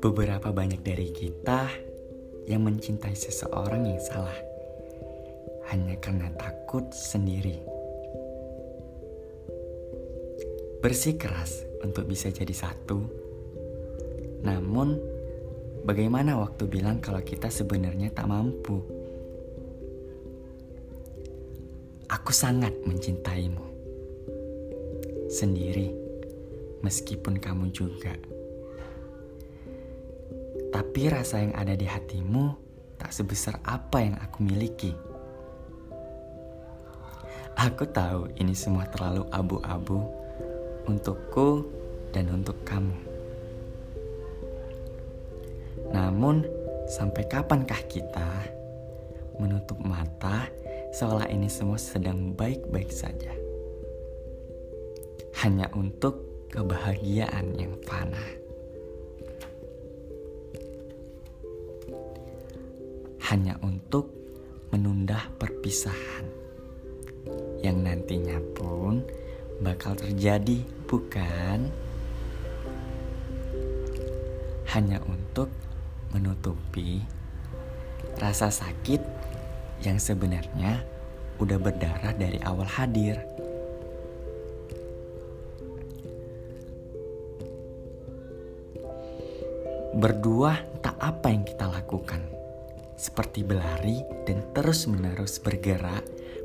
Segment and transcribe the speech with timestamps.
[0.00, 1.68] Beberapa banyak dari kita
[2.48, 4.40] yang mencintai seseorang yang salah
[5.68, 7.60] hanya karena takut sendiri.
[10.80, 13.04] Bersikeras untuk bisa jadi satu,
[14.40, 14.96] namun
[15.84, 18.93] bagaimana waktu bilang kalau kita sebenarnya tak mampu?
[22.14, 23.66] Aku sangat mencintaimu
[25.26, 25.90] sendiri,
[26.78, 28.14] meskipun kamu juga.
[30.70, 32.54] Tapi rasa yang ada di hatimu
[33.02, 34.94] tak sebesar apa yang aku miliki.
[37.58, 40.06] Aku tahu ini semua terlalu abu-abu
[40.86, 41.66] untukku
[42.14, 42.94] dan untuk kamu.
[45.90, 46.46] Namun,
[46.86, 48.30] sampai kapankah kita
[49.42, 50.46] menutup mata
[50.94, 53.34] seolah ini semua sedang baik-baik saja?
[55.42, 58.44] Hanya untuk kebahagiaan yang fana.
[63.34, 64.12] hanya untuk
[64.68, 66.28] menunda perpisahan
[67.64, 69.00] yang nantinya pun
[69.64, 71.72] bakal terjadi, bukan?
[74.70, 75.50] Hanya untuk
[76.12, 77.02] menutupi
[78.20, 79.00] rasa sakit
[79.82, 80.84] yang sebenarnya
[81.42, 83.18] udah berdarah dari awal hadir.
[89.94, 92.34] Berdua tak apa yang kita lakukan
[92.98, 96.02] seperti berlari dan terus-menerus bergerak,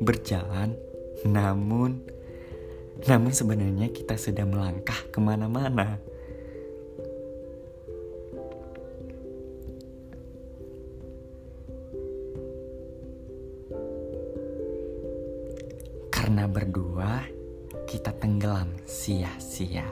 [0.00, 0.76] berjalan,
[1.24, 2.04] namun,
[3.08, 6.00] namun sebenarnya kita sudah melangkah ke mana-mana.
[16.20, 17.24] Karena berdua,
[17.88, 19.88] kita tenggelam sia-sia.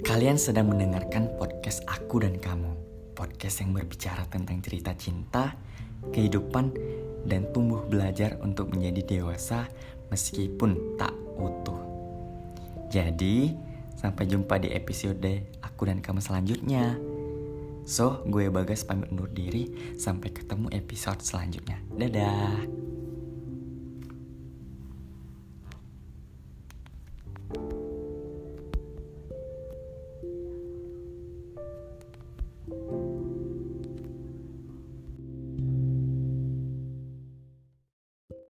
[0.00, 2.72] Kalian sedang mendengarkan podcast aku dan kamu.
[3.12, 5.60] Podcast yang berbicara tentang cerita cinta,
[6.08, 6.72] kehidupan,
[7.28, 9.68] dan tumbuh belajar untuk menjadi dewasa
[10.08, 11.84] meskipun tak utuh.
[12.88, 13.52] Jadi,
[13.92, 16.94] sampai jumpa di episode aku dan kamu selanjutnya.
[17.84, 19.74] So, gue Bagas pamit undur diri.
[19.98, 21.82] Sampai ketemu episode selanjutnya.
[21.90, 22.93] Dadah.